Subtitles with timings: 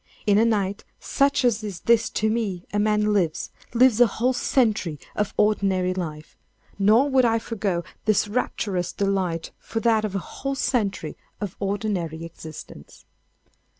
[0.25, 4.97] In a night such as is this to me, a man lives—lives a whole century
[5.15, 11.17] of ordinary life—nor would I forego this rapturous delight for that of a whole century
[11.39, 13.05] of ordinary existence.